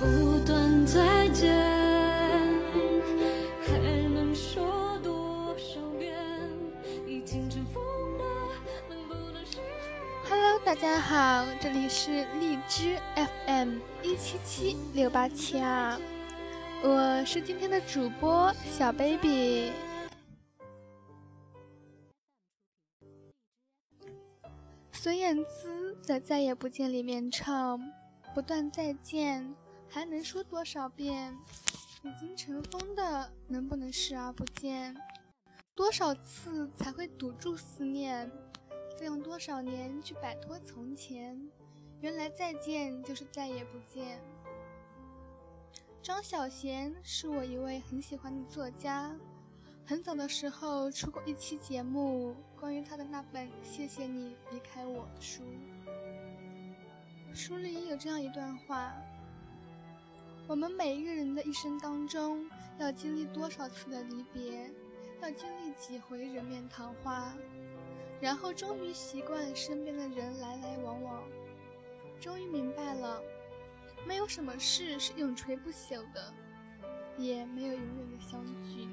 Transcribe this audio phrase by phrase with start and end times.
[0.00, 0.06] 不
[0.46, 1.54] 断再见
[10.26, 12.96] ，Hello，大家好，这里是荔枝
[13.44, 16.00] FM 一七七六八七二，
[16.82, 19.70] 我是今天的主播小 baby。
[24.92, 27.78] 孙燕姿在《再也不见》里面唱
[28.34, 29.54] ：“不断再见，
[29.90, 31.36] 还能说多少遍？
[32.02, 34.96] 已经尘封的，能不能视而不见？
[35.74, 38.30] 多少次才会堵住思念？
[38.96, 41.50] 再用多少年去摆脱从前？
[42.00, 44.20] 原来再见就是再也不见。”
[46.00, 49.14] 张小娴是我一位很喜欢的作家。
[49.84, 55.42] 很早的时候出过一期节目，关于他的那本《谢谢你离开我》的书。
[57.34, 58.94] 书里有这样一段话：
[60.50, 62.44] 我们每一个人的一生当中，
[62.80, 64.68] 要经历多少次的离别，
[65.22, 67.32] 要经历几回人面桃花，
[68.20, 71.22] 然后终于习惯身边的人来来往往，
[72.18, 73.22] 终于明白了，
[74.04, 76.34] 没有什么事是永垂不朽的，
[77.16, 78.88] 也没有永远的相聚。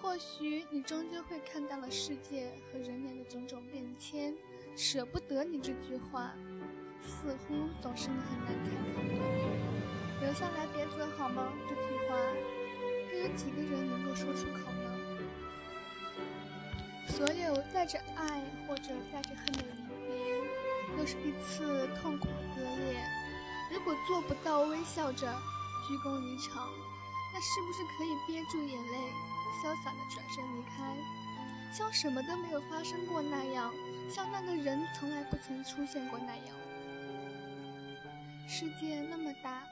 [0.00, 4.34] 或许你终究会看淡了世界和人脸的种种变迁，
[4.74, 6.32] 舍不得你这句话，
[7.02, 10.01] 似乎总是你很难开口的。
[10.22, 11.52] 留下来别走好吗？
[11.68, 12.16] 这句话，
[13.12, 14.86] 又有几个人能够说出口呢？
[17.08, 23.04] 所有带着爱或者带着恨的离别，都是一次痛苦的割裂。
[23.72, 25.26] 如果做不到微笑着
[25.88, 26.70] 鞠躬离场，
[27.34, 28.98] 那是不是可以憋住眼泪？
[29.62, 30.96] 潇洒的转身离开，
[31.72, 33.72] 像什么都没有发生过那样，
[34.08, 36.56] 像那个人从来不曾出现过那样。
[38.48, 39.62] 世界那么大，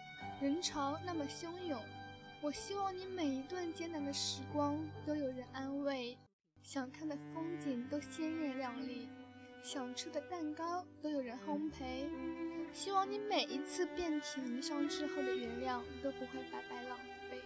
[0.41, 1.79] 人潮那么汹涌，
[2.41, 4.75] 我希望你每一段艰难的时光
[5.05, 6.17] 都有人安慰，
[6.63, 9.07] 想看的风景都鲜艳亮丽，
[9.63, 12.09] 想吃的蛋糕都有人烘焙。
[12.73, 16.97] 希望你每一次遍体鳞伤之后的原谅都不会白白浪
[17.29, 17.39] 费。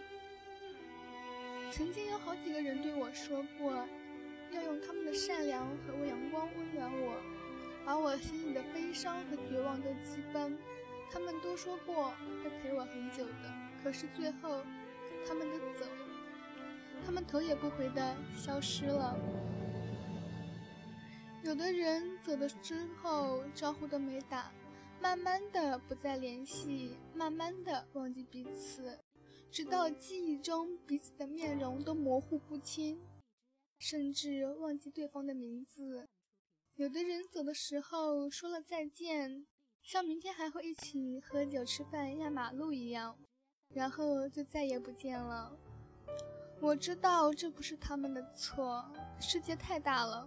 [1.73, 3.85] 曾经有好几个人对我说过，
[4.53, 7.17] 要用他们的善良和阳光温暖我，
[7.85, 10.57] 把我心里的悲伤和绝望都击奔。
[11.11, 14.63] 他们都说过会陪我很久的，可是最后
[15.27, 16.07] 他们都走了，
[17.05, 19.17] 他们头也不回的消失了。
[21.43, 24.51] 有的人走了之后招呼都没打，
[25.01, 28.99] 慢慢的不再联系，慢慢的忘记彼此。
[29.51, 32.99] 直到记忆中彼此的面容都模糊不清，
[33.79, 36.09] 甚至忘记对方的名字。
[36.75, 39.47] 有的人走的时候说了再见，
[39.85, 43.15] 像明天还会一起喝酒吃饭压马路一样，
[43.69, 45.55] 然后就再也不见了。
[46.59, 48.83] 我知道这不是他们的错，
[49.21, 50.27] 世界太大了，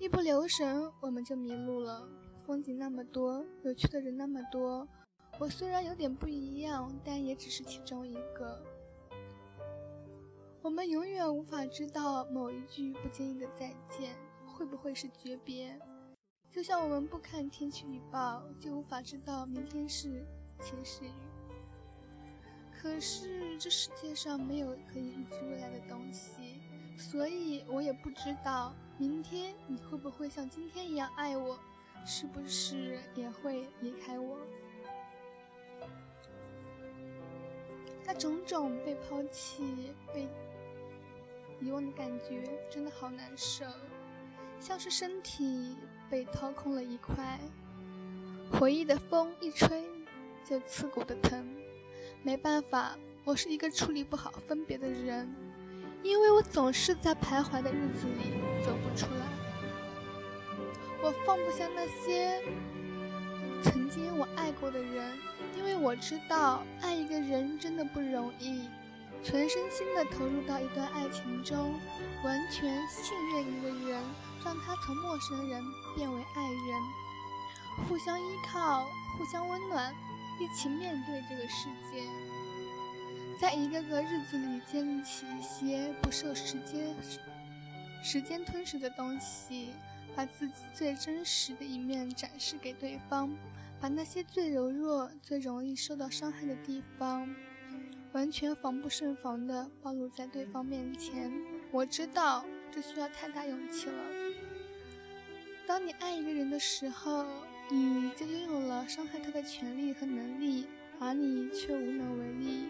[0.00, 2.08] 一不留神我们就迷路了。
[2.44, 4.88] 风景那么多，有趣的人那么多。
[5.38, 8.60] 我虽然有点不一样，但也只是其中一个。
[10.62, 15.78] 我们永远无法知道某一句不经意的再见会不会是诀别，
[16.58, 20.26] 就像我们不看天气预报就无法知道明天是
[20.60, 21.12] 晴是雨。
[22.82, 26.60] 可是这世界上没有可以预知未来的东西，
[26.96, 31.56] 所以我也不知道明天你会不会像今天一样爱我，
[32.04, 34.36] 是不是也会离开我。
[38.04, 40.26] 那种种被抛弃、被
[41.60, 43.64] 遗忘的感觉，真的好难受，
[44.58, 45.76] 像是身体
[46.10, 47.38] 被掏空了一块。
[48.52, 49.84] 回忆的风一吹，
[50.44, 51.46] 就刺骨的疼。
[52.22, 55.28] 没办法，我是一个处理不好分别的人，
[56.02, 59.26] 因为我总是在徘徊的日子里走不出来。
[61.02, 62.42] 我放不下那些
[63.62, 65.18] 曾经我爱过的人。
[65.56, 68.68] 因为我知道爱一个人真的不容易，
[69.22, 71.74] 全身心的投入到一段爱情中，
[72.24, 74.02] 完全信任一个人，
[74.44, 75.62] 让他从陌生人
[75.94, 78.86] 变为爱人，互相依靠，
[79.16, 79.94] 互相温暖，
[80.40, 82.02] 一起面对这个世界，
[83.40, 86.96] 在一个个日子里建立起一些不受时间
[88.02, 89.74] 时间吞噬的东西，
[90.16, 93.30] 把自己最真实的一面展示给对方。
[93.80, 97.32] 把那些最柔弱、最容易受到伤害的地方，
[98.12, 101.32] 完全防不胜防地暴露在对方面前。
[101.70, 104.02] 我知道这需要太大勇气了。
[105.66, 107.26] 当你爱一个人的时候，
[107.70, 110.66] 你就拥有了伤害他的权利和能力，
[110.98, 112.68] 而你却无能为力，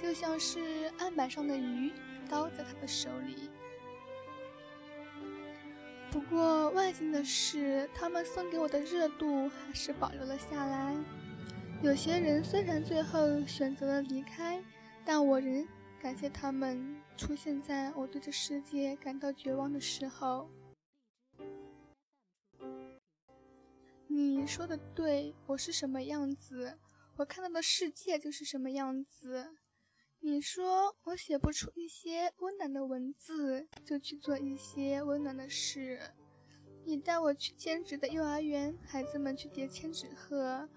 [0.00, 0.60] 就像是
[0.98, 1.90] 案板上的鱼，
[2.28, 3.50] 刀在他的手里。
[6.12, 10.94] 不过万幸的是，他们送给我的热度还是保留了下来。
[11.82, 14.62] 有些人虽然最后选择了离开，
[15.04, 15.66] 但我仍
[16.00, 20.48] 感谢他们出现在我对这世界感到绝望的时候。
[24.06, 26.78] 你说的对，我是什么样子，
[27.16, 29.56] 我看到的世界就是什么样子。
[30.20, 36.12] 你说我写不出一些温暖的文字，就去做一些温暖的事。
[36.84, 40.68] 你带我去兼职的幼儿园，孩子们去叠千纸鹤，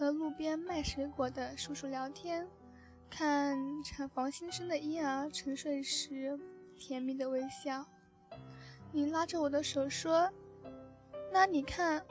[0.00, 2.48] 和路边卖水果的叔叔聊天，
[3.10, 3.54] 看
[3.84, 6.40] 产房新生的婴儿沉睡时
[6.74, 7.84] 甜蜜的微笑。
[8.92, 10.26] 你拉着我的手说
[11.30, 12.02] ：“那你看，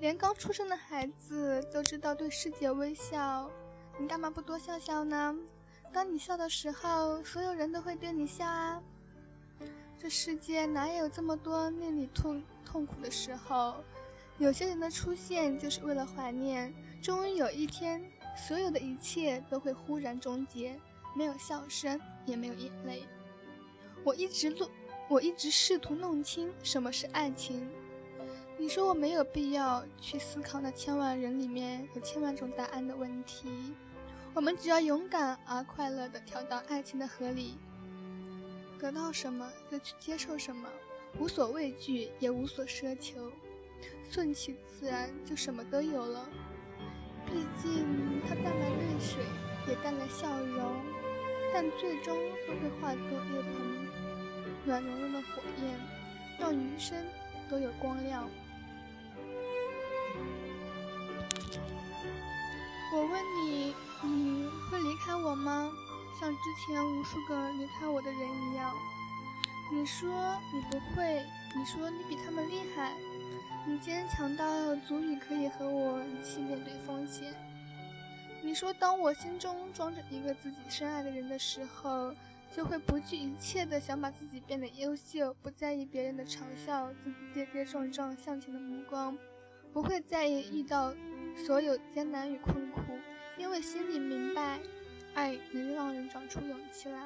[0.00, 3.48] 连刚出生的孩子都知道对世界微笑，
[4.00, 5.32] 你干嘛不多笑笑呢？”
[5.94, 8.82] 当你笑的时候，所有人都会对你笑啊。
[9.96, 13.76] 这世界哪有这么多令你痛痛苦的时候？
[14.38, 16.74] 有些人的出现就是为了怀念。
[17.02, 18.02] 终于有一天，
[18.36, 20.78] 所有的一切都会忽然终结，
[21.14, 23.04] 没有笑声，也没有眼泪。
[24.04, 24.68] 我一直弄，
[25.08, 27.68] 我一直试图弄清什么是爱情。
[28.58, 33.74] 你说我没有必要去思考那千万人里面有千万种答案的问题。
[34.34, 37.58] 我们只要勇敢而快乐地跳到爱情的河里，
[38.78, 40.68] 得到什么就去接受什么，
[41.18, 43.30] 无所畏惧也无所奢求，
[44.10, 46.28] 顺其自然就什么都有了。
[47.26, 49.24] 毕竟它带来泪水，
[49.68, 50.82] 也带来笑容，
[51.52, 53.88] 但最终都会化作一盆
[54.64, 55.78] 暖融融的火焰，
[56.38, 56.96] 让余生
[57.50, 58.28] 都有光亮。
[62.94, 63.74] 我问你。
[64.02, 65.72] 你会离开我吗？
[66.20, 68.70] 像之前无数个离开我的人一样。
[69.72, 70.08] 你说
[70.52, 71.24] 你不会，
[71.56, 72.92] 你说你比他们厉害，
[73.68, 77.34] 你坚强到足以可以和我一起面对风险。
[78.40, 82.14] 你说当我心中装着一个自己深爱的人的时候，
[82.54, 89.18] 就会不惧一切的想把自己变得优秀，不在意别人的嘲笑，自己跌跌撞撞向前的目光，
[89.72, 90.94] 不会在意遇到
[91.36, 92.80] 所有艰难与困苦。
[93.36, 94.60] 因为心里明白，
[95.14, 97.00] 爱能让人长出勇气来。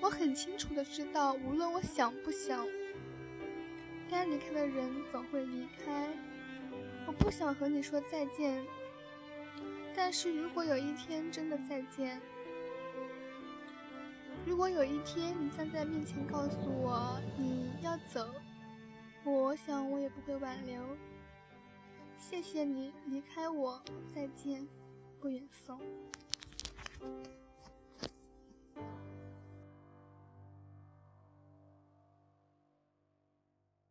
[0.00, 2.66] 我很清楚的知道，无论我想不想，
[4.26, 6.08] 离开的人总会离开。
[7.06, 8.64] 我不想和你说再见，
[9.94, 12.20] 但是如果有一天真的再见，
[14.44, 18.28] 如果有一天你站在面前告诉我你要走，
[19.24, 20.82] 我想我也不会挽留。
[22.18, 23.80] 谢谢你离开我，
[24.14, 24.66] 再见，
[25.20, 25.80] 不远送。